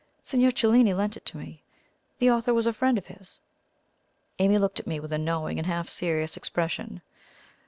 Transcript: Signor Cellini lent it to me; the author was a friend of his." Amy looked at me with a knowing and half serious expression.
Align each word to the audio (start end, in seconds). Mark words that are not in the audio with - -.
Signor 0.23 0.49
Cellini 0.49 0.95
lent 0.95 1.15
it 1.15 1.27
to 1.27 1.37
me; 1.37 1.61
the 2.17 2.31
author 2.31 2.55
was 2.55 2.65
a 2.65 2.73
friend 2.73 2.97
of 2.97 3.05
his." 3.05 3.39
Amy 4.39 4.57
looked 4.57 4.79
at 4.79 4.87
me 4.87 4.99
with 4.99 5.11
a 5.13 5.19
knowing 5.19 5.59
and 5.59 5.67
half 5.67 5.89
serious 5.89 6.35
expression. 6.35 7.03